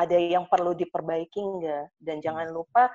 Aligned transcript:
ada 0.00 0.16
yang 0.16 0.48
perlu 0.48 0.72
diperbaiki 0.72 1.40
enggak 1.40 1.92
dan 2.00 2.24
jangan 2.24 2.48
lupa 2.48 2.88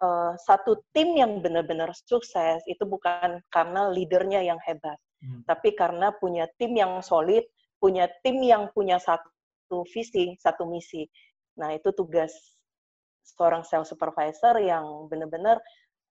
uh, 0.00 0.32
satu 0.40 0.80
tim 0.96 1.12
yang 1.18 1.44
benar-benar 1.44 1.92
sukses 1.92 2.64
itu 2.64 2.84
bukan 2.88 3.44
karena 3.52 3.92
leadernya 3.92 4.40
yang 4.40 4.60
hebat 4.64 4.96
hmm. 5.20 5.44
tapi 5.44 5.76
karena 5.76 6.08
punya 6.16 6.48
tim 6.56 6.72
yang 6.72 7.04
solid 7.04 7.44
punya 7.76 8.08
tim 8.24 8.40
yang 8.40 8.72
punya 8.72 8.96
satu 8.96 9.84
visi 9.92 10.34
satu 10.40 10.64
misi 10.64 11.04
nah 11.58 11.74
itu 11.74 11.92
tugas 11.92 12.32
seorang 13.22 13.62
sales 13.62 13.90
supervisor 13.92 14.56
yang 14.58 15.06
benar-benar 15.12 15.60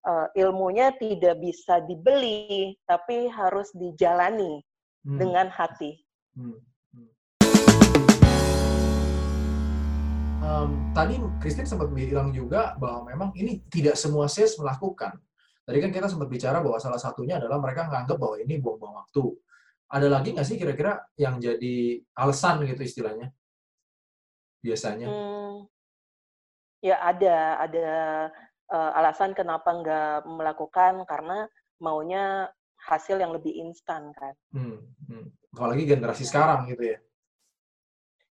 uh, 0.06 0.28
ilmunya 0.38 0.94
tidak 1.02 1.42
bisa 1.42 1.82
dibeli 1.84 2.78
tapi 2.86 3.26
harus 3.32 3.74
dijalani 3.74 4.62
hmm. 5.08 5.18
dengan 5.18 5.48
hati 5.50 5.98
hmm. 6.38 6.77
Um, 10.48 10.70
tadi 10.95 11.20
Christine 11.43 11.68
sempat 11.68 11.91
bilang 11.91 12.31
juga 12.31 12.73
bahwa 12.80 13.12
memang 13.12 13.30
ini 13.35 13.62
tidak 13.67 13.99
semua 13.99 14.31
sales 14.31 14.55
melakukan. 14.55 15.20
Tadi 15.67 15.77
kan 15.84 15.91
kita 15.91 16.08
sempat 16.08 16.31
bicara 16.31 16.63
bahwa 16.63 16.80
salah 16.80 16.99
satunya 16.99 17.35
adalah 17.35 17.59
mereka 17.59 17.91
menganggap 17.91 18.16
bahwa 18.16 18.35
ini 18.39 18.55
buang-buang 18.63 19.03
waktu. 19.03 19.36
Ada 19.91 20.08
lagi 20.08 20.31
nggak 20.31 20.48
sih 20.48 20.55
kira-kira 20.55 21.03
yang 21.20 21.39
jadi 21.44 21.99
alasan 22.16 22.63
gitu 22.63 22.81
istilahnya? 22.84 23.31
Biasanya? 24.63 25.08
Hmm, 25.08 25.67
ya 26.80 26.95
ada, 27.03 27.36
ada 27.67 27.89
uh, 28.72 28.91
alasan 29.00 29.36
kenapa 29.36 29.75
nggak 29.75 30.27
melakukan 30.27 31.03
karena 31.03 31.48
maunya 31.84 32.48
hasil 32.88 33.20
yang 33.20 33.36
lebih 33.36 33.52
instan 33.67 34.16
kan. 34.16 34.36
Hmm, 34.55 34.88
hmm. 35.11 35.27
Apalagi 35.55 35.84
generasi 35.84 36.23
sekarang 36.23 36.67
gitu 36.72 36.95
ya. 36.95 36.98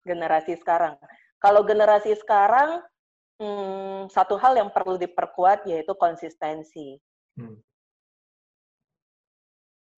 Generasi 0.06 0.54
sekarang. 0.58 0.94
Kalau 1.44 1.60
generasi 1.60 2.16
sekarang, 2.16 2.80
hmm, 3.36 4.08
satu 4.08 4.40
hal 4.40 4.56
yang 4.56 4.72
perlu 4.72 4.96
diperkuat 4.96 5.68
yaitu 5.68 5.92
konsistensi. 5.92 6.96
Hmm. 7.36 7.60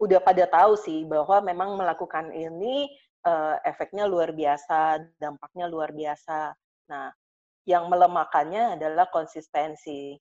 Udah 0.03 0.19
pada 0.19 0.43
tahu 0.51 0.75
sih 0.75 1.07
bahwa 1.07 1.39
memang 1.47 1.79
melakukan 1.79 2.35
ini 2.35 2.91
uh, 3.23 3.63
efeknya 3.63 4.11
luar 4.11 4.35
biasa, 4.35 4.99
dampaknya 5.23 5.71
luar 5.71 5.95
biasa. 5.95 6.51
Nah, 6.91 7.15
yang 7.63 7.87
melemahkannya 7.87 8.75
adalah 8.75 9.07
konsistensi. 9.15 10.19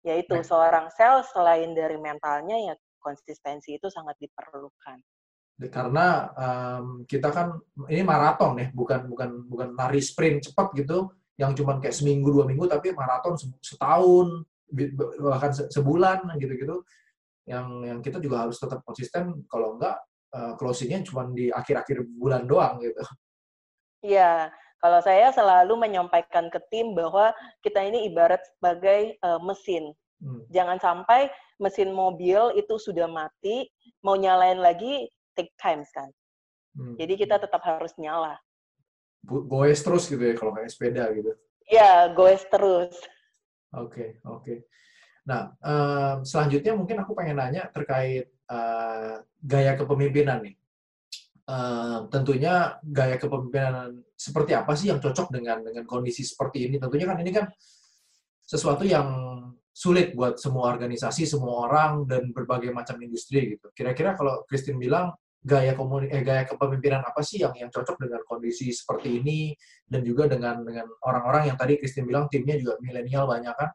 Yaitu 0.00 0.40
nah. 0.40 0.48
seorang 0.48 0.86
sales 0.96 1.28
selain 1.36 1.76
dari 1.76 2.00
mentalnya 2.00 2.72
ya 2.72 2.74
konsistensi 3.04 3.76
itu 3.76 3.92
sangat 3.92 4.16
diperlukan 4.16 4.96
karena 5.70 6.34
um, 6.34 7.06
kita 7.06 7.30
kan 7.30 7.54
ini 7.86 8.02
maraton 8.02 8.58
ya 8.58 8.68
bukan 8.74 9.06
bukan 9.06 9.30
bukan 9.46 9.68
lari 9.78 10.02
sprint 10.02 10.50
cepat 10.50 10.74
gitu 10.74 11.14
yang 11.38 11.54
cuma 11.54 11.78
kayak 11.78 11.94
seminggu 11.94 12.30
dua 12.30 12.46
minggu 12.46 12.66
tapi 12.66 12.90
maraton 12.90 13.38
setahun 13.62 14.42
bahkan 15.22 15.54
sebulan 15.70 16.26
gitu-gitu 16.42 16.82
yang 17.46 17.86
yang 17.86 17.98
kita 18.02 18.18
juga 18.18 18.48
harus 18.48 18.58
tetap 18.58 18.82
konsisten 18.82 19.46
kalau 19.46 19.78
enggak 19.78 19.94
uh, 20.34 20.52
closingnya 20.58 21.06
cuma 21.06 21.28
di 21.30 21.52
akhir-akhir 21.54 22.02
bulan 22.18 22.48
doang 22.48 22.82
gitu. 22.82 23.02
Iya, 24.04 24.52
kalau 24.82 25.00
saya 25.00 25.32
selalu 25.32 25.80
menyampaikan 25.80 26.50
ke 26.52 26.60
tim 26.68 26.92
bahwa 26.92 27.32
kita 27.64 27.80
ini 27.80 28.04
ibarat 28.10 28.42
sebagai 28.56 29.16
uh, 29.22 29.40
mesin. 29.40 29.94
Hmm. 30.20 30.44
Jangan 30.50 30.76
sampai 30.80 31.32
mesin 31.60 31.92
mobil 31.92 32.52
itu 32.56 32.74
sudah 32.76 33.08
mati, 33.08 33.68
mau 34.04 34.16
nyalain 34.16 34.60
lagi 34.60 35.08
take 35.34 35.52
times 35.60 35.90
kan. 35.90 36.08
Hmm. 36.74 36.98
Jadi 36.98 37.26
kita 37.26 37.38
tetap 37.38 37.62
harus 37.62 37.94
nyala. 38.00 38.38
Goes 39.24 39.80
terus 39.80 40.04
gitu 40.10 40.20
ya 40.20 40.34
kalau 40.36 40.52
kayak 40.52 40.70
sepeda 40.70 41.08
gitu. 41.14 41.32
Iya, 41.64 42.12
goes 42.12 42.44
terus. 42.50 42.92
Oke, 43.74 43.90
okay, 43.90 44.08
oke. 44.26 44.42
Okay. 44.44 44.58
Nah, 45.24 45.56
um, 45.64 46.16
selanjutnya 46.22 46.76
mungkin 46.76 47.00
aku 47.00 47.16
pengen 47.16 47.40
nanya 47.40 47.72
terkait 47.72 48.28
uh, 48.52 49.24
gaya 49.40 49.72
kepemimpinan 49.80 50.44
nih. 50.44 50.54
Uh, 51.44 52.08
tentunya 52.08 52.80
gaya 52.80 53.20
kepemimpinan 53.20 54.00
seperti 54.16 54.56
apa 54.56 54.72
sih 54.76 54.88
yang 54.88 55.00
cocok 55.00 55.32
dengan 55.32 55.64
dengan 55.64 55.88
kondisi 55.88 56.20
seperti 56.24 56.68
ini? 56.68 56.76
Tentunya 56.76 57.08
kan 57.08 57.18
ini 57.20 57.32
kan 57.32 57.48
sesuatu 58.44 58.84
yang 58.84 59.08
sulit 59.74 60.12
buat 60.14 60.38
semua 60.38 60.70
organisasi, 60.70 61.26
semua 61.26 61.66
orang 61.66 62.04
dan 62.06 62.30
berbagai 62.30 62.70
macam 62.70 63.00
industri 63.00 63.56
gitu. 63.56 63.72
Kira-kira 63.72 64.14
kalau 64.14 64.44
Christine 64.46 64.78
bilang 64.78 65.16
gaya 65.44 65.76
komuni 65.76 66.08
eh, 66.08 66.24
gaya 66.24 66.48
kepemimpinan 66.48 67.04
apa 67.04 67.20
sih 67.20 67.44
yang 67.44 67.52
yang 67.52 67.68
cocok 67.68 68.00
dengan 68.00 68.24
kondisi 68.24 68.72
seperti 68.72 69.20
ini 69.20 69.52
dan 69.84 70.00
juga 70.00 70.24
dengan 70.24 70.64
dengan 70.64 70.88
orang-orang 71.04 71.52
yang 71.52 71.56
tadi 71.60 71.76
Christine 71.76 72.08
bilang 72.08 72.32
timnya 72.32 72.56
juga 72.56 72.80
milenial 72.80 73.28
banyak 73.28 73.52
kan? 73.52 73.70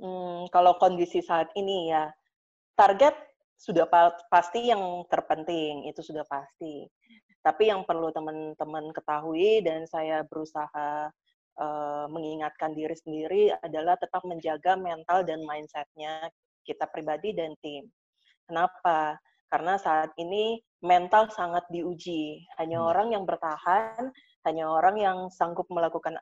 Hmm, 0.00 0.48
kalau 0.48 0.80
kondisi 0.80 1.20
saat 1.20 1.52
ini 1.60 1.92
ya 1.92 2.08
target 2.72 3.12
sudah 3.60 3.84
pa 3.84 4.16
pasti 4.32 4.72
yang 4.72 5.04
terpenting 5.12 5.84
itu 5.84 6.00
sudah 6.00 6.24
pasti. 6.24 6.88
Tapi 7.44 7.68
yang 7.68 7.84
perlu 7.84 8.08
teman-teman 8.08 8.92
ketahui 8.96 9.60
dan 9.60 9.84
saya 9.84 10.24
berusaha 10.24 11.12
uh, 11.60 12.06
mengingatkan 12.08 12.72
diri 12.72 12.96
sendiri 12.96 13.52
adalah 13.60 14.00
tetap 14.00 14.24
menjaga 14.24 14.76
mental 14.80 15.20
dan 15.24 15.44
mindsetnya 15.44 16.32
kita 16.64 16.88
pribadi 16.88 17.36
dan 17.36 17.52
tim 17.60 17.84
Kenapa? 18.50 19.14
Karena 19.46 19.78
saat 19.78 20.10
ini 20.18 20.58
mental 20.82 21.30
sangat 21.30 21.62
diuji. 21.70 22.42
Hanya 22.58 22.82
hmm. 22.82 22.88
orang 22.90 23.08
yang 23.14 23.22
bertahan, 23.22 24.10
hanya 24.42 24.66
orang 24.66 24.98
yang 24.98 25.18
sanggup 25.30 25.70
melakukan 25.70 26.18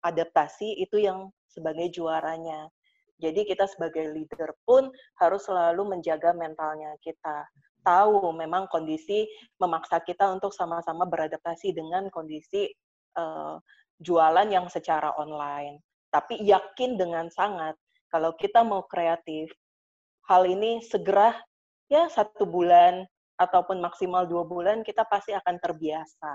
adaptasi 0.00 0.80
itu 0.80 0.96
yang 0.96 1.28
sebagai 1.44 1.92
juaranya. 1.92 2.72
Jadi 3.20 3.48
kita 3.48 3.68
sebagai 3.68 4.12
leader 4.12 4.52
pun 4.64 4.88
harus 5.20 5.44
selalu 5.44 5.96
menjaga 5.96 6.32
mentalnya 6.36 6.96
kita. 7.00 7.48
Tahu 7.84 8.32
memang 8.36 8.68
kondisi 8.68 9.24
memaksa 9.56 10.00
kita 10.04 10.28
untuk 10.32 10.52
sama-sama 10.52 11.08
beradaptasi 11.08 11.72
dengan 11.72 12.12
kondisi 12.12 12.68
uh, 13.16 13.56
jualan 14.00 14.48
yang 14.52 14.68
secara 14.68 15.16
online. 15.16 15.80
Tapi 16.12 16.44
yakin 16.44 17.00
dengan 17.00 17.32
sangat 17.32 17.72
kalau 18.12 18.36
kita 18.36 18.60
mau 18.62 18.84
kreatif, 18.84 19.48
hal 20.26 20.42
ini 20.46 20.82
segera 20.82 21.34
ya 21.86 22.10
satu 22.10 22.46
bulan 22.46 23.06
ataupun 23.36 23.78
maksimal 23.78 24.26
dua 24.26 24.42
bulan 24.42 24.82
kita 24.82 25.06
pasti 25.06 25.30
akan 25.36 25.60
terbiasa 25.60 26.32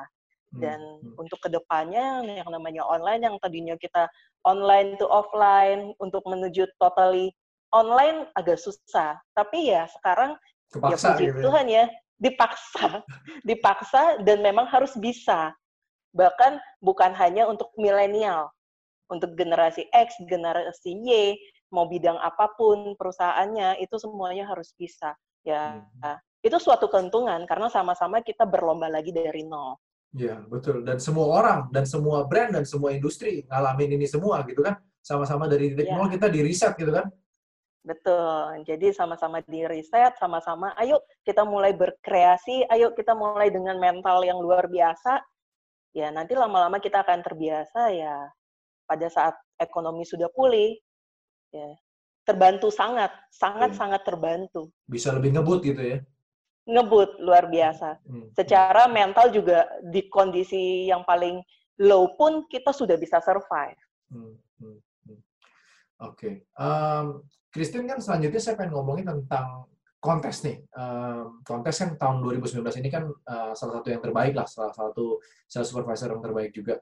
hmm, 0.55 0.61
dan 0.61 0.79
hmm. 0.79 1.19
untuk 1.19 1.41
ke 1.41 1.49
depannya 1.51 2.23
yang 2.23 2.49
namanya 2.49 2.85
online 2.87 3.27
yang 3.27 3.35
tadinya 3.41 3.75
kita 3.75 4.07
online 4.47 4.95
to 4.97 5.05
offline 5.09 5.91
untuk 5.99 6.23
menuju 6.23 6.69
totally 6.79 7.33
online 7.73 8.29
agak 8.37 8.61
susah 8.61 9.17
tapi 9.35 9.73
ya 9.73 9.89
sekarang 9.99 10.37
ya 10.37 10.71
Kepaksa, 10.71 10.95
ya 10.95 11.11
puji 11.11 11.25
gitu. 11.27 11.35
Ya. 11.35 11.43
Tuhan 11.43 11.65
ya 11.67 11.83
dipaksa 12.21 12.87
dipaksa 13.49 14.01
dan 14.23 14.39
memang 14.39 14.69
harus 14.69 14.93
bisa 14.95 15.51
bahkan 16.15 16.59
bukan 16.83 17.11
hanya 17.15 17.47
untuk 17.47 17.71
milenial 17.75 18.51
untuk 19.11 19.35
generasi 19.35 19.87
X 19.91 20.15
generasi 20.27 20.95
Y 21.01 21.35
mau 21.71 21.87
bidang 21.87 22.19
apa 22.19 22.51
pun 22.53 22.93
perusahaannya 22.99 23.79
itu 23.79 23.95
semuanya 23.97 24.45
harus 24.47 24.75
bisa 24.75 25.15
ya 25.41 25.79
hmm. 25.79 26.19
itu 26.45 26.57
suatu 26.61 26.91
keuntungan 26.91 27.47
karena 27.49 27.71
sama-sama 27.71 28.21
kita 28.21 28.45
berlomba 28.45 28.91
lagi 28.91 29.09
dari 29.09 29.47
nol 29.47 29.79
ya 30.11 30.43
betul 30.51 30.83
dan 30.83 30.99
semua 30.99 31.27
orang 31.41 31.59
dan 31.71 31.87
semua 31.87 32.27
brand 32.27 32.51
dan 32.53 32.67
semua 32.67 32.91
industri 32.91 33.47
ngalamin 33.47 33.95
ini 33.95 34.05
semua 34.05 34.43
gitu 34.45 34.61
kan 34.61 34.77
sama-sama 35.01 35.49
dari 35.49 35.73
titik 35.73 35.89
ya. 35.89 35.95
nol 35.97 36.11
kita 36.11 36.27
di 36.29 36.39
riset 36.45 36.75
gitu 36.77 36.93
kan 36.93 37.09
Betul. 37.81 38.61
Jadi 38.61 38.93
sama-sama 38.93 39.41
di 39.41 39.65
riset, 39.65 40.13
sama-sama 40.21 40.69
ayo 40.77 41.01
kita 41.25 41.41
mulai 41.41 41.73
berkreasi, 41.73 42.69
ayo 42.69 42.93
kita 42.93 43.17
mulai 43.17 43.49
dengan 43.49 43.81
mental 43.81 44.21
yang 44.21 44.37
luar 44.37 44.69
biasa. 44.69 45.17
Ya, 45.97 46.13
nanti 46.13 46.37
lama-lama 46.37 46.77
kita 46.77 47.01
akan 47.01 47.25
terbiasa 47.25 47.89
ya 47.91 48.29
pada 48.85 49.07
saat 49.09 49.35
ekonomi 49.57 50.05
sudah 50.05 50.29
pulih, 50.31 50.77
ya 51.51 51.71
terbantu 52.25 52.71
sangat 52.71 53.11
sangat 53.33 53.75
hmm. 53.75 53.79
sangat 53.79 54.01
terbantu 54.05 54.71
bisa 54.87 55.11
lebih 55.11 55.35
ngebut 55.35 55.59
gitu 55.65 55.81
ya 55.81 55.97
ngebut 56.69 57.17
luar 57.19 57.49
biasa 57.49 57.97
hmm. 58.05 58.37
secara 58.37 58.85
mental 58.85 59.33
juga 59.33 59.65
di 59.81 60.05
kondisi 60.07 60.87
yang 60.87 61.01
paling 61.03 61.41
low 61.81 62.13
pun 62.13 62.45
kita 62.47 62.69
sudah 62.71 62.95
bisa 62.95 63.17
survive 63.19 63.79
hmm. 64.13 64.37
Hmm. 64.61 64.77
Hmm. 65.09 65.19
oke 66.05 66.15
okay. 66.15 66.33
um, 66.55 67.25
Christine 67.51 67.89
kan 67.89 67.99
selanjutnya 67.99 68.39
saya 68.39 68.55
pengen 68.55 68.77
ngomongin 68.77 69.09
tentang 69.09 69.65
kontes 70.01 70.41
nih 70.41 70.61
um, 70.77 71.41
kontes 71.45 71.77
kan 71.77 71.93
tahun 71.97 72.25
2019 72.25 72.81
ini 72.81 72.89
kan 72.89 73.05
uh, 73.09 73.53
salah 73.53 73.81
satu 73.81 73.89
yang 73.89 74.01
terbaik 74.01 74.33
lah 74.33 74.45
salah 74.49 74.73
satu 74.73 75.21
sales 75.45 75.69
supervisor 75.69 76.09
yang 76.13 76.21
terbaik 76.25 76.53
juga 76.53 76.81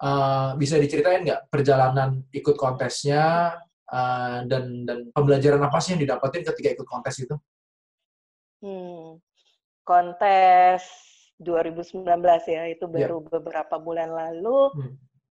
uh, 0.00 0.56
bisa 0.56 0.80
diceritain 0.80 1.24
nggak 1.24 1.52
perjalanan 1.52 2.24
ikut 2.32 2.56
kontesnya 2.56 3.52
uh, 3.94 4.42
dan 4.50 4.82
dan 4.82 4.98
pembelajaran 5.14 5.62
apa 5.62 5.78
sih 5.78 5.94
yang 5.94 6.02
didapetin 6.02 6.42
ketika 6.42 6.68
ikut 6.74 6.86
kontes 6.90 7.14
itu? 7.22 7.36
Hmm, 8.58 9.22
kontes 9.86 10.82
2019 11.38 12.02
ya, 12.50 12.62
itu 12.66 12.84
iya. 12.90 12.92
baru 12.92 13.18
yeah. 13.22 13.30
beberapa 13.30 13.76
bulan 13.78 14.10
lalu. 14.10 14.74
Hmm. 14.74 14.94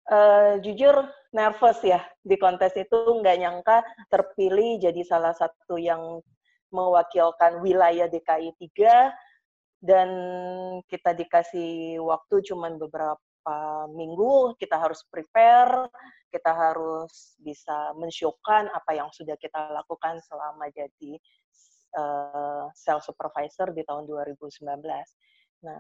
Uh, 0.06 0.62
jujur 0.62 1.02
nervous 1.34 1.82
ya 1.82 1.98
di 2.22 2.38
kontes 2.38 2.78
itu 2.78 2.94
nggak 2.94 3.42
nyangka 3.42 3.82
terpilih 4.14 4.78
jadi 4.78 5.02
salah 5.02 5.34
satu 5.34 5.82
yang 5.82 6.22
mewakilkan 6.70 7.58
wilayah 7.66 8.06
DKI 8.06 8.54
3 8.54 9.10
dan 9.82 10.10
kita 10.86 11.18
dikasih 11.18 11.98
waktu 12.06 12.36
cuman 12.46 12.78
beberapa 12.78 13.18
minggu, 13.94 14.58
kita 14.58 14.78
harus 14.82 15.06
prepare, 15.10 15.90
kita 16.34 16.52
harus 16.52 17.38
bisa 17.40 17.94
mensyukan 17.96 18.68
apa 18.74 18.92
yang 18.98 19.08
sudah 19.14 19.38
kita 19.40 19.72
lakukan 19.72 20.20
selama 20.26 20.68
jadi 20.74 21.14
uh, 21.96 22.68
sales 22.76 23.06
supervisor 23.08 23.72
di 23.72 23.86
tahun 23.88 24.04
2019. 24.04 24.84
Nah, 25.64 25.80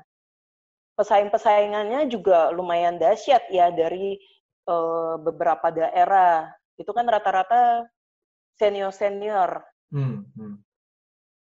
pesaing-pesaingannya 0.95 2.07
juga 2.07 2.55
lumayan 2.55 2.95
dahsyat 2.95 3.51
ya 3.51 3.69
dari 3.73 4.15
uh, 4.71 5.19
beberapa 5.19 5.69
daerah. 5.69 6.47
Itu 6.79 6.95
kan 6.95 7.09
rata-rata 7.09 7.83
senior-senior. 8.55 9.59
Hmm, 9.91 10.23
hmm. 10.33 10.55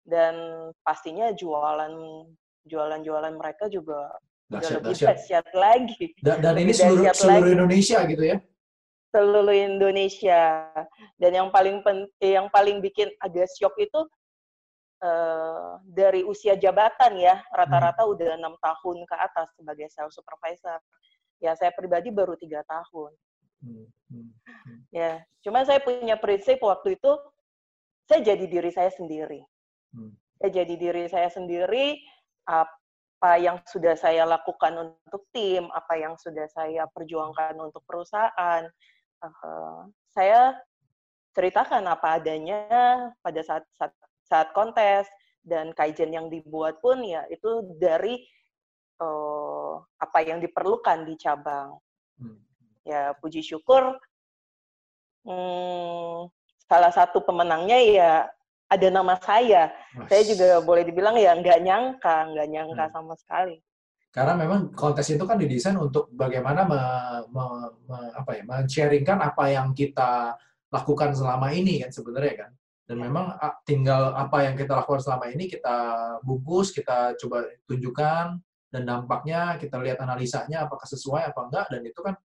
Dan 0.01 0.35
pastinya 0.81 1.29
jualan 1.35 1.93
jualan-jualan 2.65 3.33
mereka 3.37 3.67
juga 3.67 4.11
dahsyat, 4.51 4.81
lebih 4.83 4.95
dahsyat 4.99 5.47
lagi. 5.55 6.05
Dan, 6.19 6.35
dan 6.43 6.55
ini 6.59 6.71
seluruh, 6.75 7.07
seluruh 7.15 7.47
lagi. 7.47 7.55
Indonesia 7.55 7.99
gitu 8.03 8.23
ya? 8.23 8.37
Seluruh 9.11 9.55
Indonesia. 9.55 10.41
Dan 11.15 11.31
yang 11.31 11.49
paling 11.51 11.79
pen, 11.83 12.07
yang 12.19 12.47
paling 12.51 12.83
bikin 12.83 13.07
agak 13.23 13.47
shock 13.55 13.75
itu 13.79 14.01
Uh, 15.01 15.81
dari 15.89 16.21
usia 16.21 16.53
jabatan 16.53 17.17
ya 17.17 17.41
rata-rata 17.57 18.05
hmm. 18.05 18.13
udah 18.13 18.37
enam 18.37 18.53
tahun 18.61 19.01
ke 19.09 19.15
atas 19.17 19.49
sebagai 19.57 19.89
sales 19.89 20.13
supervisor 20.13 20.77
ya 21.41 21.57
saya 21.57 21.73
pribadi 21.73 22.13
baru 22.13 22.37
tiga 22.37 22.61
tahun 22.69 23.09
hmm. 23.65 23.85
Hmm. 24.13 24.29
Hmm. 24.45 24.79
ya 24.93 25.25
cuma 25.41 25.65
saya 25.65 25.81
punya 25.81 26.21
prinsip 26.21 26.61
waktu 26.61 27.01
itu 27.01 27.17
saya 28.05 28.21
jadi 28.21 28.45
diri 28.45 28.69
saya 28.69 28.93
sendiri 28.93 29.41
hmm. 29.97 30.13
saya 30.37 30.51
jadi 30.61 30.73
diri 30.77 31.09
saya 31.09 31.33
sendiri 31.33 31.97
apa 32.45 32.80
yang 33.37 33.61
sudah 33.69 33.93
saya 33.93 34.25
lakukan 34.25 34.73
untuk 34.81 35.29
tim 35.29 35.69
apa 35.71 35.93
yang 35.93 36.17
sudah 36.17 36.49
saya 36.49 36.89
perjuangkan 36.89 37.53
untuk 37.61 37.85
perusahaan 37.85 38.65
uh, 39.21 39.85
saya 40.09 40.57
ceritakan 41.37 41.85
apa 41.87 42.17
adanya 42.17 42.65
pada 43.21 43.41
saat 43.45 43.63
saat 43.77 43.93
saat 44.25 44.49
kontes 44.57 45.05
dan 45.45 45.69
kaizen 45.77 46.13
yang 46.13 46.27
dibuat 46.33 46.81
pun 46.81 47.01
ya 47.05 47.25
itu 47.29 47.61
dari 47.77 48.25
uh, 49.01 49.81
apa 50.01 50.19
yang 50.25 50.41
diperlukan 50.41 51.05
di 51.05 51.13
cabang. 51.17 51.77
Hmm. 52.17 52.37
Ya 52.81 53.13
puji 53.21 53.45
syukur 53.45 53.97
hmm, 55.25 56.29
salah 56.65 56.91
satu 56.93 57.21
pemenangnya 57.21 57.77
ya 57.77 58.13
ada 58.71 58.87
nama 58.87 59.19
saya. 59.19 59.75
Mas. 59.91 60.07
Saya 60.07 60.23
juga 60.23 60.47
boleh 60.63 60.87
dibilang 60.87 61.19
ya 61.19 61.35
nggak 61.35 61.59
nyangka, 61.59 62.31
nggak 62.31 62.47
nyangka 62.47 62.83
hmm. 62.87 62.93
sama 62.95 63.13
sekali. 63.19 63.59
Karena 64.11 64.35
memang 64.35 64.71
kontes 64.75 65.07
itu 65.07 65.23
kan 65.23 65.39
didesain 65.39 65.75
untuk 65.79 66.11
bagaimana 66.11 66.67
me, 66.67 66.81
me, 67.31 67.43
me, 67.87 67.99
apa 68.11 68.31
ya, 68.39 68.43
men-sharingkan 68.43 69.23
apa 69.23 69.43
yang 69.47 69.71
kita 69.71 70.35
lakukan 70.67 71.15
selama 71.15 71.51
ini 71.55 71.83
kan 71.83 71.91
sebenarnya 71.91 72.47
kan. 72.47 72.51
Dan 72.83 72.99
memang 72.99 73.39
tinggal 73.63 74.11
apa 74.11 74.43
yang 74.43 74.59
kita 74.59 74.75
lakukan 74.83 74.99
selama 74.99 75.31
ini 75.31 75.47
kita 75.47 75.77
bungkus, 76.27 76.75
kita 76.75 77.15
coba 77.23 77.47
tunjukkan, 77.63 78.35
dan 78.67 78.81
dampaknya 78.83 79.55
kita 79.55 79.79
lihat 79.79 80.03
analisanya 80.03 80.67
apakah 80.67 80.83
sesuai 80.83 81.31
apa 81.31 81.39
enggak, 81.47 81.65
dan 81.71 81.81
itu 81.87 81.99
kan 82.03 82.15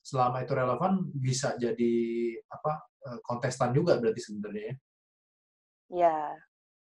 selama 0.00 0.44
itu 0.44 0.52
relevan 0.52 0.92
bisa 1.12 1.56
jadi 1.60 1.96
apa 2.48 2.72
e, 3.04 3.08
kontestan 3.24 3.72
juga 3.72 4.00
berarti 4.00 4.20
sebenarnya 4.20 4.64
ya. 4.72 4.74
Ya. 5.92 6.36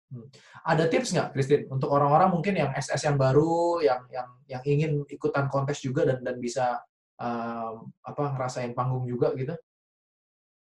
Hmm. 0.09 0.25
Ada 0.65 0.89
tips 0.89 1.13
nggak, 1.13 1.29
Christine, 1.37 1.69
untuk 1.69 1.93
orang-orang 1.93 2.33
mungkin 2.33 2.57
yang 2.57 2.73
SS 2.73 3.05
yang 3.05 3.17
baru, 3.17 3.77
yang 3.85 4.01
yang 4.09 4.29
yang 4.49 4.61
ingin 4.65 4.91
ikutan 5.05 5.45
kontes 5.53 5.85
juga 5.85 6.01
dan 6.01 6.25
dan 6.25 6.41
bisa 6.41 6.81
um, 7.21 7.93
apa 8.01 8.33
ngerasain 8.33 8.73
panggung 8.73 9.05
juga 9.05 9.37
gitu? 9.37 9.53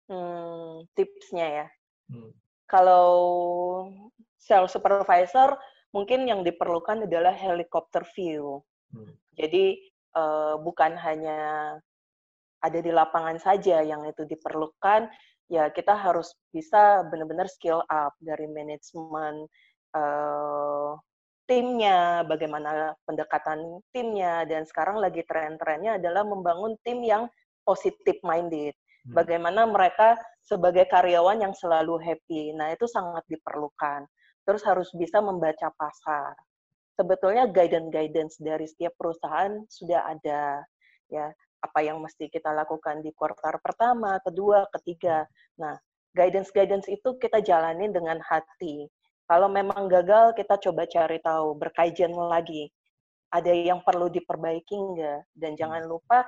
Hmm, 0.10 0.89
tipsnya 0.98 1.48
ya. 1.63 1.68
Hmm. 2.10 2.33
Kalau 2.66 3.13
sales 4.42 4.74
supervisor, 4.74 5.54
mungkin 5.94 6.25
yang 6.25 6.42
diperlukan 6.42 7.06
adalah 7.06 7.38
helicopter 7.38 8.01
view. 8.18 8.66
Hmm. 8.89 9.13
Jadi 9.38 9.77
uh, 10.18 10.57
bukan 10.57 10.98
hanya 10.98 11.39
ada 12.60 12.80
di 12.81 12.92
lapangan 12.92 13.38
saja 13.38 13.86
yang 13.86 14.04
itu 14.10 14.25
diperlukan, 14.25 15.07
ya 15.50 15.68
kita 15.74 15.98
harus 15.98 16.31
bisa 16.54 17.04
benar-benar 17.10 17.50
skill 17.50 17.81
up 17.90 18.13
dari 18.22 18.46
manajemen 18.46 19.50
uh, 19.98 20.94
timnya, 21.50 22.22
bagaimana 22.30 22.94
pendekatan 23.10 23.81
timnya, 23.90 24.46
dan 24.46 24.69
sekarang 24.69 25.01
lagi 25.01 25.25
tren-trennya 25.25 25.98
adalah 25.98 26.22
membangun 26.22 26.78
tim 26.86 27.01
yang 27.01 27.25
positive 27.66 28.22
minded. 28.22 28.78
Hmm. 29.10 29.18
Bagaimana 29.18 29.66
mereka 29.66 30.13
sebagai 30.46 30.86
karyawan 30.86 31.42
yang 31.42 31.54
selalu 31.57 31.98
happy. 31.98 32.54
Nah, 32.54 32.69
itu 32.69 32.86
sangat 32.86 33.25
diperlukan. 33.25 34.06
Terus 34.45 34.62
harus 34.62 34.94
bisa 34.94 35.18
membaca 35.25 35.74
pasar. 35.74 36.38
Sebetulnya 36.94 37.50
guidance-guidance 37.50 38.38
dari 38.38 38.69
setiap 38.69 38.94
perusahaan 38.94 39.66
sudah 39.66 40.06
ada. 40.06 40.62
Ya, 41.10 41.34
apa 41.59 41.79
yang 41.83 42.00
mesti 42.00 42.31
kita 42.31 42.51
lakukan 42.56 43.03
di 43.03 43.11
kuartal 43.11 43.59
pertama, 43.59 44.19
kedua, 44.23 44.67
ketiga. 44.79 45.27
Nah, 45.59 45.75
guidance-guidance 46.15 46.88
itu 46.88 47.19
kita 47.19 47.44
jalani 47.44 47.91
dengan 47.91 48.17
hati. 48.23 48.88
Kalau 49.29 49.45
memang 49.51 49.85
gagal, 49.91 50.33
kita 50.33 50.57
coba 50.57 50.89
cari 50.89 51.21
tahu, 51.21 51.53
berkajian 51.59 52.15
lagi. 52.15 52.71
Ada 53.29 53.53
yang 53.53 53.85
perlu 53.85 54.09
diperbaiki 54.09 54.73
enggak? 54.73 55.21
Dan 55.38 55.53
jangan 55.53 55.85
lupa 55.85 56.25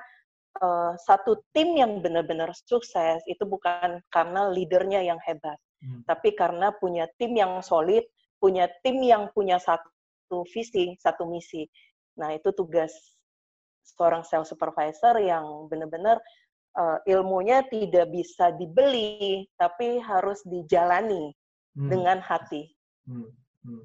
uh, 0.60 0.92
satu 1.00 1.40
tim 1.56 1.74
yang 1.78 2.04
benar-benar 2.04 2.52
sukses 2.52 3.22
itu 3.24 3.42
bukan 3.48 4.02
karena 4.12 4.52
leadernya 4.52 5.00
yang 5.00 5.18
hebat, 5.24 5.56
hmm. 5.80 6.04
tapi 6.04 6.36
karena 6.36 6.74
punya 6.76 7.08
tim 7.16 7.32
yang 7.32 7.64
solid, 7.64 8.04
punya 8.36 8.68
tim 8.84 9.00
yang 9.00 9.32
punya 9.32 9.56
satu 9.56 10.44
visi, 10.52 10.98
satu 11.00 11.24
misi. 11.24 11.64
Nah, 12.20 12.36
itu 12.36 12.52
tugas 12.52 12.92
seorang 13.84 14.22
sales 14.22 14.48
supervisor 14.48 15.18
yang 15.18 15.66
benar-benar 15.66 16.18
uh, 16.78 16.98
ilmunya 17.04 17.66
tidak 17.68 18.08
bisa 18.10 18.54
dibeli, 18.56 19.46
tapi 19.58 20.00
harus 20.00 20.40
dijalani 20.46 21.34
hmm. 21.76 21.90
dengan 21.90 22.18
hati. 22.22 22.70
Hmm. 23.04 23.28
Hmm. 23.62 23.84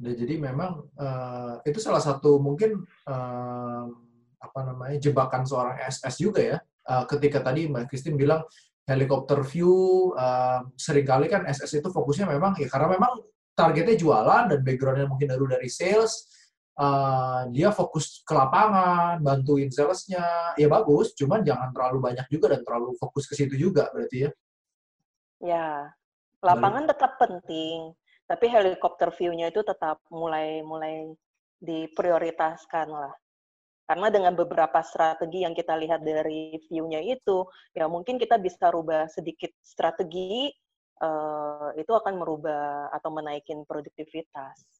Nah, 0.00 0.12
jadi 0.16 0.34
memang 0.40 0.88
uh, 0.96 1.60
itu 1.68 1.76
salah 1.76 2.00
satu 2.00 2.40
mungkin 2.40 2.80
uh, 3.04 3.84
apa 4.40 4.60
namanya 4.64 4.96
jebakan 4.96 5.44
seorang 5.44 5.76
SS 5.84 6.16
juga 6.24 6.40
ya. 6.40 6.58
Uh, 6.88 7.04
ketika 7.04 7.44
tadi 7.44 7.68
Mbak 7.68 7.92
Christine 7.92 8.16
bilang 8.16 8.40
helikopter 8.88 9.44
view, 9.44 10.10
uh, 10.16 10.64
sering 10.80 11.04
kali 11.04 11.28
kan 11.28 11.44
SS 11.44 11.84
itu 11.84 11.88
fokusnya 11.92 12.26
memang 12.26 12.56
ya 12.56 12.66
karena 12.66 12.96
memang 12.96 13.12
targetnya 13.52 13.96
jualan 14.00 14.48
dan 14.48 14.60
backgroundnya 14.64 15.04
mungkin 15.04 15.28
baru 15.36 15.60
dari 15.60 15.68
sales, 15.68 16.26
uh, 16.80 17.40
dia 17.52 17.68
fokus 17.70 18.24
ke 18.24 18.32
lapangan, 18.32 19.20
bantuin 19.20 19.68
salesnya, 19.68 20.56
ya 20.56 20.66
bagus, 20.72 21.12
cuman 21.12 21.44
jangan 21.44 21.70
terlalu 21.76 22.00
banyak 22.00 22.26
juga 22.32 22.56
dan 22.56 22.64
terlalu 22.64 22.96
fokus 22.96 23.28
ke 23.28 23.36
situ 23.36 23.54
juga 23.60 23.92
berarti 23.92 24.26
ya. 24.26 24.30
Ya, 25.40 25.68
lapangan 26.40 26.84
Lalu. 26.84 26.90
tetap 26.92 27.12
penting, 27.20 27.78
tapi 28.28 28.46
helikopter 28.48 29.08
view-nya 29.12 29.52
itu 29.52 29.60
tetap 29.64 30.00
mulai 30.08 30.60
mulai 30.64 31.12
diprioritaskan 31.60 32.88
lah. 32.88 33.14
Karena 33.90 34.06
dengan 34.06 34.38
beberapa 34.38 34.78
strategi 34.86 35.42
yang 35.42 35.50
kita 35.50 35.74
lihat 35.74 36.06
dari 36.06 36.54
view-nya 36.70 37.02
itu, 37.02 37.42
ya 37.74 37.90
mungkin 37.90 38.22
kita 38.22 38.38
bisa 38.38 38.70
rubah 38.70 39.10
sedikit 39.10 39.50
strategi, 39.64 40.46
uh, 41.02 41.74
itu 41.74 41.90
akan 41.90 42.22
merubah 42.22 42.86
atau 42.94 43.10
menaikin 43.10 43.66
produktivitas. 43.66 44.79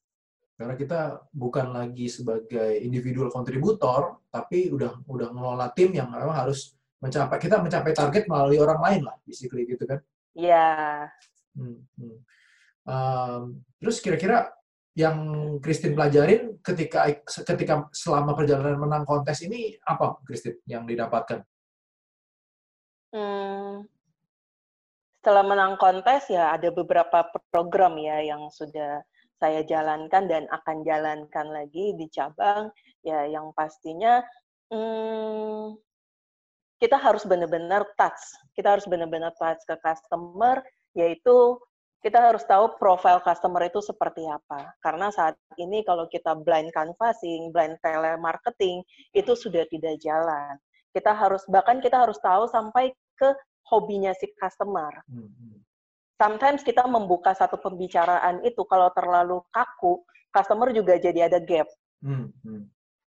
Karena 0.61 0.77
kita 0.77 1.25
bukan 1.33 1.73
lagi 1.73 2.05
sebagai 2.05 2.77
individual 2.85 3.33
kontributor, 3.33 4.21
tapi 4.29 4.69
udah 4.69 5.01
udah 5.09 5.33
ngelola 5.33 5.73
tim 5.73 5.89
yang 5.89 6.13
memang 6.13 6.37
harus 6.37 6.77
mencapai 7.01 7.41
kita 7.41 7.57
mencapai 7.57 7.97
target 7.97 8.29
melalui 8.29 8.61
orang 8.61 8.77
lain 8.77 9.01
lah, 9.09 9.17
basically 9.25 9.65
gitu 9.65 9.89
kan? 9.89 9.97
Iya. 10.37 10.69
Hmm, 11.57 11.81
hmm. 11.97 12.17
Um, 12.85 13.65
terus 13.81 13.97
kira-kira 14.05 14.53
yang 14.93 15.17
Christine 15.65 15.97
pelajarin 15.97 16.61
ketika 16.61 17.09
ketika 17.25 17.89
selama 17.89 18.37
perjalanan 18.37 18.77
menang 18.77 19.01
kontes 19.09 19.41
ini 19.41 19.73
apa 19.81 20.21
Christine 20.21 20.61
yang 20.69 20.85
didapatkan? 20.85 21.41
Hmm, 23.09 23.89
setelah 25.25 25.41
menang 25.41 25.73
kontes 25.81 26.29
ya 26.29 26.53
ada 26.53 26.69
beberapa 26.69 27.25
program 27.49 27.97
ya 27.97 28.21
yang 28.21 28.53
sudah 28.53 29.01
saya 29.41 29.65
jalankan 29.65 30.29
dan 30.29 30.45
akan 30.53 30.85
jalankan 30.85 31.49
lagi 31.49 31.97
di 31.97 32.05
cabang 32.13 32.69
ya 33.01 33.25
yang 33.25 33.49
pastinya 33.57 34.21
hmm, 34.69 35.73
kita 36.77 37.01
harus 37.01 37.25
benar-benar 37.25 37.81
touch 37.97 38.21
kita 38.53 38.77
harus 38.77 38.85
benar-benar 38.85 39.33
touch 39.41 39.65
ke 39.65 39.73
customer 39.81 40.61
yaitu 40.93 41.57
kita 42.01 42.17
harus 42.17 42.41
tahu 42.49 42.81
profile 42.81 43.21
customer 43.21 43.61
itu 43.69 43.77
seperti 43.77 44.25
apa. 44.25 44.73
Karena 44.81 45.13
saat 45.13 45.37
ini 45.61 45.85
kalau 45.85 46.09
kita 46.09 46.33
blind 46.33 46.73
canvassing, 46.73 47.53
blind 47.53 47.77
telemarketing, 47.85 48.81
itu 49.13 49.37
sudah 49.37 49.69
tidak 49.69 50.01
jalan. 50.01 50.57
Kita 50.91 51.13
harus, 51.13 51.45
bahkan 51.45 51.77
kita 51.77 52.01
harus 52.01 52.17
tahu 52.17 52.49
sampai 52.49 52.89
ke 53.15 53.29
hobinya 53.69 54.11
si 54.17 54.33
customer. 54.33 55.05
Hmm, 55.05 55.29
hmm. 55.29 55.60
Sometimes 56.21 56.61
kita 56.61 56.85
membuka 56.85 57.33
satu 57.33 57.57
pembicaraan 57.57 58.45
itu, 58.45 58.61
kalau 58.69 58.93
terlalu 58.93 59.41
kaku, 59.49 60.05
customer 60.29 60.69
juga 60.69 61.01
jadi 61.01 61.25
ada 61.25 61.41
gap. 61.41 61.65
Hmm, 62.05 62.29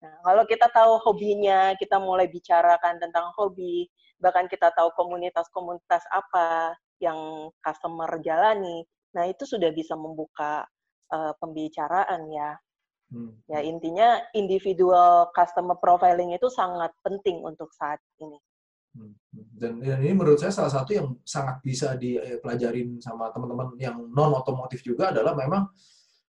nah, 0.02 0.16
kalau 0.26 0.42
kita 0.50 0.66
tahu 0.74 0.98
hobinya, 1.06 1.78
kita 1.78 2.02
mulai 2.02 2.26
bicarakan 2.26 2.98
tentang 2.98 3.30
hobi, 3.38 3.86
bahkan 4.18 4.50
kita 4.50 4.74
tahu 4.74 4.90
komunitas-komunitas 4.98 6.02
apa, 6.10 6.74
yang 6.98 7.54
customer 7.62 8.10
jalani. 8.26 8.82
Nah, 9.14 9.30
itu 9.30 9.46
sudah 9.46 9.70
bisa 9.70 9.94
membuka 9.94 10.66
uh, 11.14 11.34
pembicaraan 11.38 12.26
ya. 12.34 12.58
Hmm. 13.14 13.38
Ya, 13.46 13.62
intinya 13.62 14.18
individual 14.34 15.30
customer 15.30 15.78
profiling 15.78 16.34
itu 16.34 16.50
sangat 16.50 16.90
penting 17.06 17.46
untuk 17.46 17.70
saat 17.78 18.02
ini. 18.18 18.42
Hmm, 18.96 19.12
hmm. 19.12 19.46
Dan, 19.60 19.72
dan 19.84 20.00
ini 20.00 20.16
menurut 20.16 20.40
saya 20.40 20.56
salah 20.56 20.72
satu 20.72 20.96
yang 20.96 21.08
sangat 21.28 21.60
bisa 21.60 22.00
dipelajarin 22.00 23.04
sama 23.04 23.28
teman-teman 23.36 23.76
yang 23.76 24.00
non 24.08 24.32
otomotif 24.32 24.80
juga 24.80 25.12
adalah 25.12 25.36
memang 25.36 25.68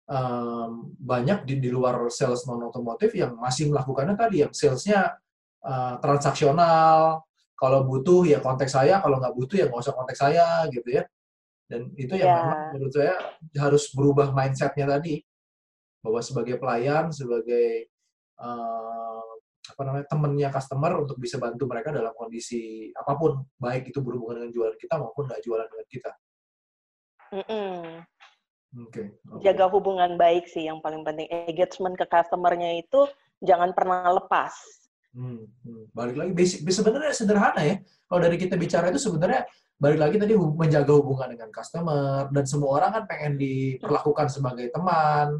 um, 0.08 0.96
banyak 0.96 1.44
di, 1.44 1.60
di 1.60 1.70
luar 1.70 2.08
sales 2.08 2.48
non 2.48 2.64
otomotif 2.64 3.12
yang 3.12 3.36
masih 3.36 3.68
melakukannya 3.68 4.16
tadi 4.16 4.48
yang 4.48 4.52
salesnya 4.56 5.20
uh, 5.68 6.00
transaksional 6.00 7.28
kalau 7.64 7.80
butuh 7.88 8.28
ya 8.28 8.44
kontak 8.44 8.68
saya, 8.68 9.00
kalau 9.00 9.24
nggak 9.24 9.36
butuh 9.40 9.56
ya 9.56 9.66
nggak 9.72 9.84
usah 9.88 9.96
kontak 9.96 10.18
saya 10.20 10.68
gitu 10.68 11.00
ya. 11.00 11.04
Dan 11.70 11.96
itu 11.96 12.14
yang 12.20 12.28
yeah. 12.28 12.40
memang 12.44 12.60
menurut 12.76 12.94
saya 12.94 13.16
harus 13.56 13.84
berubah 13.96 14.36
mindsetnya 14.36 15.00
tadi 15.00 15.24
bahwa 16.04 16.20
sebagai 16.20 16.60
pelayan, 16.60 17.08
sebagai 17.16 17.88
uh, 18.36 19.33
apa 19.74 19.82
namanya 19.84 20.06
temennya 20.06 20.50
customer 20.54 20.92
untuk 21.02 21.18
bisa 21.18 21.42
bantu 21.42 21.66
mereka 21.66 21.90
dalam 21.90 22.14
kondisi 22.14 22.94
apa 22.94 23.18
pun, 23.18 23.42
baik 23.58 23.90
itu 23.90 24.00
berhubungan 24.00 24.46
dengan 24.46 24.52
jualan 24.54 24.78
kita 24.78 24.96
maupun 25.02 25.26
nggak 25.26 25.42
jualan 25.42 25.68
dengan 25.68 25.88
kita. 25.90 26.12
Mm 27.34 27.46
-mm. 27.50 27.82
Okay, 28.74 29.06
okay. 29.30 29.42
Jaga 29.46 29.70
hubungan 29.70 30.18
baik 30.18 30.50
sih 30.50 30.66
yang 30.66 30.82
paling 30.82 31.06
penting. 31.06 31.30
Engagement 31.30 31.94
ke 31.94 32.10
customernya 32.10 32.82
itu 32.82 33.06
jangan 33.46 33.70
pernah 33.70 34.10
lepas 34.10 34.50
Hmm, 35.14 35.46
hmm. 35.46 35.94
Balik 35.94 36.16
lagi, 36.18 36.32
basic, 36.34 36.66
sebenarnya 36.66 37.14
sederhana 37.14 37.62
ya. 37.62 37.78
Kalau 38.10 38.20
dari 38.22 38.38
kita 38.38 38.58
bicara 38.58 38.90
itu 38.90 38.98
sebenarnya 38.98 39.46
balik 39.78 40.00
lagi 40.02 40.16
tadi 40.18 40.34
menjaga 40.34 40.94
hubungan 40.98 41.38
dengan 41.38 41.50
customer 41.54 42.30
dan 42.34 42.46
semua 42.50 42.82
orang 42.82 42.92
kan 42.98 43.04
pengen 43.06 43.34
diperlakukan 43.38 44.28
sebagai 44.34 44.74
teman. 44.74 45.38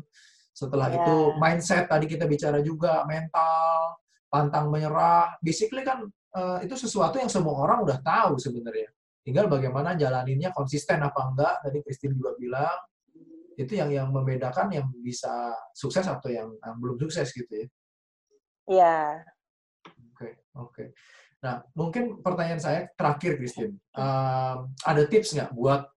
Setelah 0.54 0.94
yeah. 0.94 0.98
itu 1.02 1.16
mindset 1.42 1.90
tadi 1.90 2.06
kita 2.06 2.30
bicara 2.30 2.62
juga 2.62 3.02
mental, 3.10 3.98
pantang 4.34 4.74
menyerah. 4.74 5.38
Basically 5.38 5.86
kan 5.86 6.10
uh, 6.34 6.58
itu 6.66 6.74
sesuatu 6.74 7.22
yang 7.22 7.30
semua 7.30 7.54
orang 7.62 7.86
udah 7.86 8.02
tahu 8.02 8.42
sebenarnya. 8.42 8.90
Tinggal 9.22 9.46
bagaimana 9.46 9.94
jalaninnya 9.94 10.50
konsisten 10.50 10.98
apa 11.06 11.30
enggak. 11.30 11.62
Tadi 11.62 11.78
Christine 11.86 12.18
juga 12.18 12.34
bilang 12.42 12.78
itu 13.54 13.78
yang 13.78 13.94
yang 13.94 14.10
membedakan 14.10 14.74
yang 14.74 14.90
bisa 15.06 15.54
sukses 15.78 16.10
atau 16.10 16.34
yang, 16.34 16.50
yang 16.58 16.76
belum 16.82 16.98
sukses 16.98 17.30
gitu 17.30 17.54
ya. 17.54 17.68
Iya, 18.64 18.98
Oke. 20.58 20.96
Nah, 21.44 21.60
mungkin 21.76 22.24
pertanyaan 22.24 22.62
saya 22.62 22.88
terakhir, 22.96 23.36
Christine. 23.36 23.76
Um, 23.92 24.72
ada 24.86 25.04
tips 25.10 25.36
nggak 25.36 25.52
buat 25.54 25.94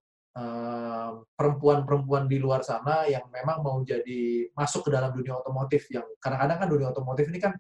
perempuan-perempuan 1.33 2.29
di 2.29 2.37
luar 2.37 2.61
sana 2.61 3.09
yang 3.09 3.25
memang 3.33 3.65
mau 3.65 3.81
jadi 3.81 4.53
masuk 4.53 4.85
ke 4.85 4.91
dalam 4.93 5.09
dunia 5.09 5.33
otomotif 5.41 5.89
yang 5.89 6.05
kadang-kadang 6.21 6.61
kan 6.61 6.69
dunia 6.69 6.89
otomotif 6.93 7.25
ini 7.33 7.41
kan 7.41 7.57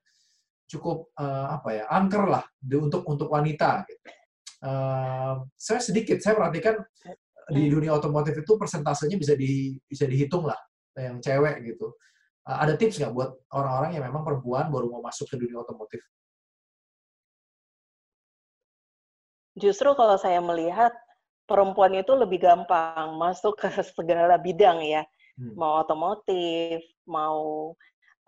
cukup 0.66 1.14
uh, 1.18 1.56
apa 1.56 1.68
ya 1.82 1.84
angker 1.90 2.24
lah 2.26 2.44
di, 2.58 2.74
untuk 2.78 3.06
untuk 3.06 3.30
wanita. 3.30 3.86
Gitu. 3.86 4.02
Uh, 4.62 5.46
saya 5.54 5.80
sedikit 5.80 6.18
saya 6.18 6.34
perhatikan 6.34 6.82
di 7.46 7.70
hmm. 7.70 7.72
dunia 7.78 7.92
otomotif 7.94 8.34
itu 8.34 8.52
persentasenya 8.58 9.16
bisa 9.16 9.38
di 9.38 9.78
bisa 9.86 10.04
dihitung 10.04 10.46
lah 10.46 10.58
yang 10.98 11.22
cewek 11.22 11.62
gitu. 11.62 11.94
Uh, 12.46 12.58
ada 12.62 12.74
tips 12.74 12.98
nggak 12.98 13.14
buat 13.14 13.30
orang-orang 13.54 13.98
yang 13.98 14.04
memang 14.06 14.22
perempuan 14.26 14.70
baru 14.70 14.90
mau 14.90 15.02
masuk 15.02 15.26
ke 15.30 15.38
dunia 15.38 15.62
otomotif? 15.62 16.02
justru 19.56 19.88
kalau 19.96 20.20
saya 20.20 20.38
melihat 20.44 20.92
perempuan 21.48 21.96
itu 21.96 22.12
lebih 22.12 22.44
gampang 22.44 23.16
masuk 23.16 23.56
ke 23.56 23.72
segala 23.96 24.36
bidang 24.36 24.84
ya, 24.84 25.02
hmm. 25.40 25.56
mau 25.56 25.80
otomotif, 25.80 26.84
mau 27.08 27.72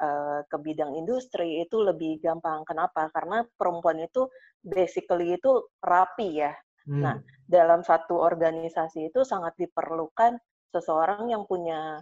uh, 0.00 0.40
ke 0.47 0.57
bidang 0.59 0.95
industri 0.97 1.62
itu 1.62 1.78
lebih 1.83 2.23
gampang. 2.23 2.64
Kenapa? 2.64 3.11
Karena 3.12 3.45
perempuan 3.59 4.02
itu 4.02 4.26
basically 4.62 5.37
itu 5.37 5.67
rapi 5.83 6.43
ya. 6.43 6.52
Hmm. 6.88 7.02
Nah, 7.05 7.17
dalam 7.45 7.85
satu 7.85 8.17
organisasi 8.17 9.12
itu 9.12 9.23
sangat 9.23 9.55
diperlukan 9.61 10.40
seseorang 10.73 11.28
yang 11.28 11.45
punya 11.45 12.00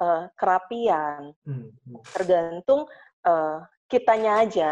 uh, 0.00 0.24
kerapian. 0.38 1.36
Hmm. 1.44 1.70
hmm. 1.70 2.00
Tergantung 2.14 2.88
uh, 3.26 3.62
kitanya 3.90 4.42
aja. 4.42 4.70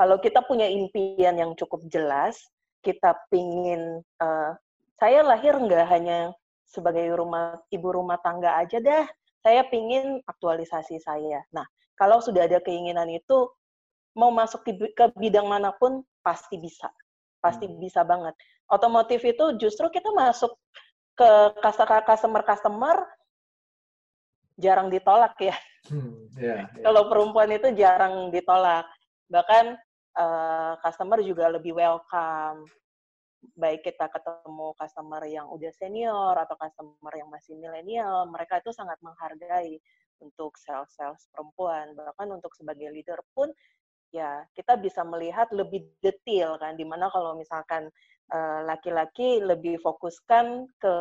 Kalau 0.00 0.16
kita 0.16 0.40
punya 0.48 0.64
impian 0.64 1.36
yang 1.36 1.52
cukup 1.58 1.84
jelas, 1.92 2.40
kita 2.80 3.12
pingin 3.28 4.00
uh, 4.20 4.56
saya 4.96 5.20
lahir 5.20 5.56
nggak 5.56 5.86
hanya 5.92 6.32
sebagai 6.64 7.12
rumah 7.12 7.58
ibu 7.68 7.88
rumah 7.90 8.16
tangga 8.22 8.56
aja 8.56 8.78
dah 8.80 9.04
saya 9.40 9.64
pingin 9.68 10.20
aktualisasi 10.28 11.00
saya 11.00 11.44
nah 11.52 11.64
kalau 11.96 12.20
sudah 12.20 12.48
ada 12.48 12.60
keinginan 12.64 13.08
itu 13.12 13.48
mau 14.16 14.32
masuk 14.32 14.66
ke 14.66 15.04
bidang 15.16 15.46
mana 15.46 15.72
pun 15.76 16.04
pasti 16.24 16.60
bisa 16.60 16.88
pasti 17.40 17.68
hmm. 17.68 17.78
bisa 17.80 18.04
banget 18.04 18.36
otomotif 18.70 19.20
itu 19.24 19.56
justru 19.58 19.90
kita 19.90 20.12
masuk 20.12 20.54
ke 21.18 21.30
customer 22.06 22.40
customer 22.46 22.96
jarang 24.60 24.92
ditolak 24.92 25.34
ya. 25.40 25.56
Hmm, 25.88 26.28
yeah, 26.36 26.68
yeah. 26.68 26.84
Kalau 26.84 27.08
perempuan 27.08 27.48
itu 27.48 27.72
jarang 27.72 28.28
ditolak. 28.28 28.84
Bahkan 29.32 29.64
uh, 30.20 30.72
customer 30.84 31.24
juga 31.24 31.48
lebih 31.48 31.72
welcome. 31.72 32.68
Baik 33.56 33.88
kita 33.88 34.08
ketemu 34.12 34.76
customer 34.76 35.22
yang 35.24 35.48
udah 35.48 35.72
senior 35.72 36.36
atau 36.36 36.56
customer 36.60 37.12
yang 37.16 37.28
masih 37.32 37.56
milenial, 37.56 38.28
mereka 38.28 38.60
itu 38.60 38.72
sangat 38.72 39.00
menghargai 39.00 39.80
untuk 40.20 40.60
sales-sales 40.60 41.24
perempuan. 41.32 41.96
Bahkan 41.96 42.28
untuk 42.28 42.52
sebagai 42.52 42.92
leader 42.92 43.20
pun, 43.32 43.48
ya 44.12 44.44
kita 44.52 44.76
bisa 44.76 45.00
melihat 45.08 45.48
lebih 45.56 45.88
detail 46.04 46.60
kan, 46.60 46.76
di 46.76 46.84
mana 46.84 47.08
kalau 47.08 47.32
misalkan 47.32 47.88
uh, 48.28 48.60
laki-laki 48.68 49.40
lebih 49.40 49.80
fokuskan 49.80 50.68
ke 50.76 50.94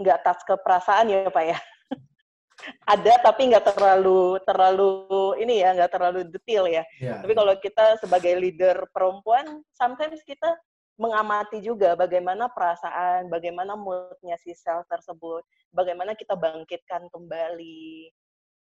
nggak 0.00 0.20
tas 0.26 0.40
ke 0.42 0.58
perasaan 0.58 1.06
ya 1.06 1.30
Pak 1.30 1.44
ya 1.46 1.54
ada 2.92 3.14
tapi 3.22 3.46
nggak 3.50 3.62
terlalu 3.74 4.42
terlalu 4.42 4.90
ini 5.38 5.62
ya 5.62 5.74
nggak 5.74 5.92
terlalu 5.92 6.20
detail 6.26 6.64
ya. 6.66 6.82
Yeah. 6.98 7.20
Tapi 7.22 7.32
kalau 7.34 7.54
kita 7.58 7.98
sebagai 8.02 8.34
leader 8.38 8.86
perempuan, 8.90 9.62
sometimes 9.74 10.22
kita 10.26 10.54
mengamati 10.94 11.58
juga 11.58 11.98
bagaimana 11.98 12.46
perasaan, 12.50 13.26
bagaimana 13.26 13.74
moodnya 13.74 14.38
si 14.38 14.54
sel 14.54 14.86
tersebut, 14.86 15.42
bagaimana 15.74 16.14
kita 16.14 16.38
bangkitkan 16.38 17.10
kembali. 17.10 18.10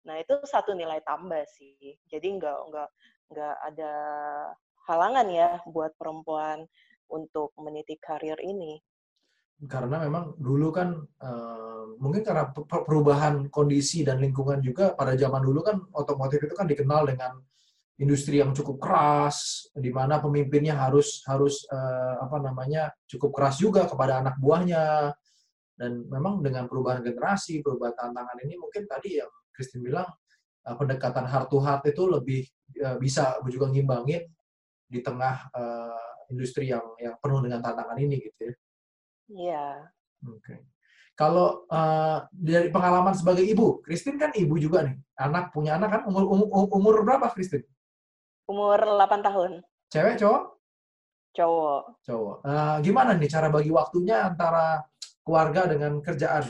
Nah 0.06 0.18
itu 0.22 0.38
satu 0.46 0.74
nilai 0.74 1.02
tambah 1.02 1.42
sih. 1.50 1.98
Jadi 2.06 2.26
nggak 2.38 2.58
nggak 2.70 2.88
nggak 3.34 3.56
ada 3.74 3.92
halangan 4.86 5.26
ya 5.30 5.50
buat 5.66 5.94
perempuan 5.98 6.66
untuk 7.10 7.54
meniti 7.58 7.98
karir 7.98 8.38
ini 8.42 8.82
karena 9.70 10.02
memang 10.02 10.34
dulu 10.42 10.74
kan 10.74 11.06
uh, 11.22 11.94
mungkin 12.02 12.26
karena 12.26 12.50
perubahan 12.66 13.46
kondisi 13.46 14.02
dan 14.02 14.18
lingkungan 14.18 14.58
juga 14.58 14.90
pada 14.98 15.14
zaman 15.14 15.38
dulu 15.38 15.62
kan 15.62 15.78
otomotif 15.94 16.42
itu 16.42 16.54
kan 16.58 16.66
dikenal 16.66 17.06
dengan 17.06 17.38
industri 18.00 18.40
yang 18.40 18.56
cukup 18.56 18.80
keras 18.80 19.68
di 19.76 19.92
mana 19.92 20.18
pemimpinnya 20.18 20.76
harus 20.76 21.20
harus 21.28 21.64
uh, 21.68 22.24
apa 22.24 22.40
namanya 22.40 22.88
cukup 23.04 23.36
keras 23.36 23.60
juga 23.60 23.84
kepada 23.84 24.24
anak 24.24 24.40
buahnya 24.40 25.12
dan 25.76 26.04
memang 26.08 26.40
dengan 26.40 26.66
perubahan 26.66 27.04
generasi 27.04 27.60
perubahan 27.60 27.94
tantangan 27.96 28.38
ini 28.44 28.54
mungkin 28.56 28.88
tadi 28.88 29.20
yang 29.20 29.30
Christine 29.52 29.84
bilang 29.84 30.08
uh, 30.66 30.76
pendekatan 30.76 31.28
heart 31.28 31.52
to 31.52 31.60
heart 31.60 31.84
itu 31.84 32.02
lebih 32.08 32.42
uh, 32.80 32.96
bisa 32.96 33.38
juga 33.52 33.68
ngimbangin 33.68 34.24
di 34.88 35.00
tengah 35.00 35.52
uh, 35.52 36.26
industri 36.32 36.72
yang 36.72 36.84
yang 36.96 37.16
penuh 37.20 37.44
dengan 37.44 37.60
tantangan 37.60 37.96
ini 38.00 38.16
gitu 38.18 38.50
ya 38.50 38.54
Iya. 39.32 39.88
Oke. 40.28 40.54
Kalau 41.12 41.68
uh, 41.68 42.24
dari 42.32 42.72
pengalaman 42.72 43.12
sebagai 43.12 43.44
ibu, 43.44 43.84
Christine 43.84 44.16
kan 44.16 44.32
ibu 44.32 44.56
juga 44.56 44.84
nih, 44.88 44.96
anak 45.20 45.52
punya 45.52 45.76
anak 45.76 46.00
kan 46.00 46.02
umur 46.08 46.24
umur, 46.24 46.48
umur 46.72 46.94
berapa 47.04 47.28
Christine? 47.32 47.68
Umur 48.50 48.78
8 48.78 49.22
tahun. 49.22 49.50
Cewek 49.92 50.18
cowok? 50.18 50.42
Cowok. 51.32 51.82
Cowok. 52.04 52.36
Uh, 52.44 52.76
gimana 52.84 53.16
nih 53.16 53.30
cara 53.30 53.48
bagi 53.48 53.70
waktunya 53.72 54.28
antara 54.28 54.84
keluarga 55.24 55.70
dengan 55.70 56.02
kerjaan? 56.02 56.44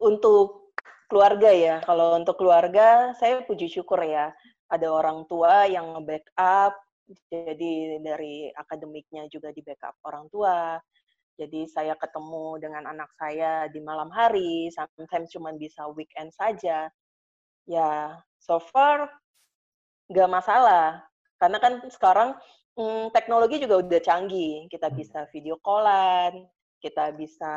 Untuk 0.00 0.74
keluarga 1.08 1.50
ya, 1.54 1.76
kalau 1.84 2.18
untuk 2.18 2.36
keluarga 2.40 3.14
saya 3.16 3.40
puji 3.46 3.70
syukur 3.70 4.02
ya, 4.04 4.34
ada 4.68 4.88
orang 4.90 5.24
tua 5.30 5.64
yang 5.70 6.02
backup, 6.02 6.74
jadi 7.28 8.00
dari 8.00 8.48
akademiknya 8.52 9.28
juga 9.28 9.52
di 9.52 9.60
backup 9.60 9.96
orang 10.08 10.26
tua. 10.32 10.80
Jadi 11.34 11.66
saya 11.66 11.98
ketemu 11.98 12.62
dengan 12.62 12.86
anak 12.94 13.10
saya 13.18 13.66
di 13.66 13.82
malam 13.82 14.06
hari, 14.14 14.70
sometimes 14.70 15.34
cuma 15.34 15.50
bisa 15.54 15.82
weekend 15.92 16.30
saja. 16.30 16.86
Ya, 17.64 18.20
so 18.40 18.60
far 18.60 19.08
nggak 20.12 20.30
masalah. 20.30 21.04
Karena 21.40 21.58
kan 21.60 21.80
sekarang 21.88 22.36
hmm, 22.76 23.12
teknologi 23.12 23.60
juga 23.60 23.80
udah 23.80 24.00
canggih. 24.00 24.68
Kita 24.68 24.92
hmm. 24.92 24.96
bisa 24.96 25.18
video 25.32 25.56
callan, 25.64 26.44
kita 26.80 27.12
bisa 27.16 27.54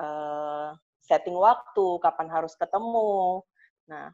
uh, 0.00 0.68
setting 1.04 1.36
waktu, 1.36 1.86
kapan 2.00 2.28
harus 2.32 2.56
ketemu. 2.56 3.44
Nah, 3.84 4.08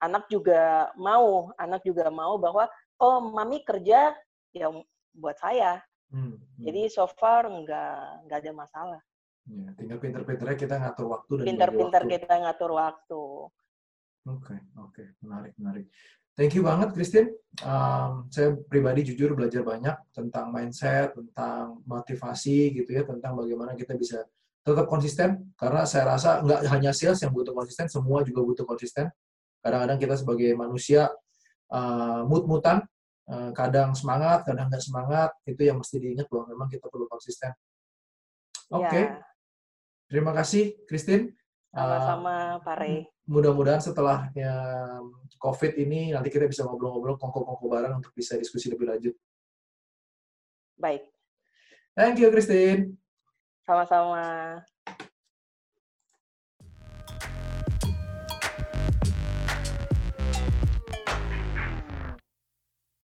anak 0.00 0.26
juga 0.32 0.90
mau, 0.96 1.52
anak 1.60 1.84
juga 1.84 2.08
mau 2.08 2.40
bahwa 2.40 2.66
oh 2.98 3.20
mami 3.20 3.60
kerja 3.62 4.16
ya 4.56 4.68
buat 5.12 5.36
saya. 5.36 5.84
Hmm, 6.08 6.36
hmm. 6.36 6.64
Jadi 6.64 6.80
so 6.88 7.04
far 7.08 7.48
nggak 7.48 8.28
nggak 8.28 8.38
ada 8.40 8.52
masalah. 8.52 9.00
Ya, 9.42 9.74
tinggal 9.74 9.98
pinter-pinternya 9.98 10.54
kita 10.54 10.74
ngatur 10.78 11.06
waktu 11.10 11.32
dan 11.34 11.46
pinter-pinter 11.50 12.02
kita 12.06 12.34
ngatur 12.46 12.70
waktu. 12.78 13.22
Oke, 14.22 14.54
okay, 14.54 14.58
oke, 14.78 14.94
okay. 14.94 15.06
menarik, 15.18 15.52
menarik. 15.58 15.86
Thank 16.32 16.56
you 16.56 16.64
banget, 16.64 16.96
Christine. 16.96 17.28
Um, 17.60 18.30
saya 18.32 18.56
pribadi 18.64 19.04
jujur 19.04 19.36
belajar 19.36 19.60
banyak 19.60 19.92
tentang 20.16 20.48
mindset, 20.48 21.12
tentang 21.12 21.84
motivasi 21.84 22.72
gitu 22.72 22.88
ya, 22.88 23.04
tentang 23.04 23.36
bagaimana 23.36 23.76
kita 23.76 23.92
bisa 23.98 24.24
tetap 24.64 24.88
konsisten. 24.88 25.52
Karena 25.60 25.84
saya 25.84 26.16
rasa 26.16 26.40
nggak 26.40 26.72
hanya 26.72 26.96
sales 26.96 27.20
yang 27.20 27.36
butuh 27.36 27.52
konsisten, 27.52 27.90
semua 27.92 28.24
juga 28.24 28.40
butuh 28.46 28.64
konsisten. 28.64 29.12
Kadang-kadang 29.60 29.98
kita 30.00 30.14
sebagai 30.16 30.56
manusia 30.56 31.12
uh, 31.68 32.24
mut-mutan, 32.24 32.80
uh, 33.28 33.50
kadang 33.52 33.92
semangat, 33.92 34.48
kadang 34.48 34.72
nggak 34.72 34.80
semangat, 34.80 35.36
itu 35.44 35.68
yang 35.68 35.82
mesti 35.82 36.00
diingat 36.00 36.30
bahwa 36.32 36.48
memang 36.48 36.68
kita 36.72 36.88
perlu 36.88 37.10
konsisten. 37.12 37.52
Oke, 38.72 38.88
okay. 38.88 39.04
ya. 39.04 39.20
terima 40.08 40.32
kasih, 40.32 40.80
Christine. 40.88 41.41
Sama-sama, 41.72 42.60
Pak 42.60 42.76
Ray. 42.76 43.08
Mudah-mudahan 43.24 43.80
setelah 43.80 44.28
ya, 44.36 44.52
COVID 45.40 45.72
ini 45.80 46.12
nanti 46.12 46.28
kita 46.28 46.44
bisa 46.44 46.68
ngobrol-ngobrol 46.68 47.16
kongko-kongko 47.16 47.66
bareng 47.66 47.94
untuk 47.98 48.12
bisa 48.12 48.36
diskusi 48.36 48.68
lebih 48.68 48.92
lanjut. 48.92 49.14
Baik. 50.76 51.08
Thank 51.96 52.20
you, 52.20 52.28
Christine. 52.28 53.00
Sama-sama. 53.64 54.60